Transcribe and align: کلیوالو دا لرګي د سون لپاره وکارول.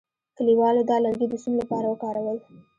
کلیوالو 0.37 0.83
دا 0.89 0.97
لرګي 1.05 1.27
د 1.29 1.35
سون 1.43 1.53
لپاره 1.61 1.85
وکارول. 1.89 2.37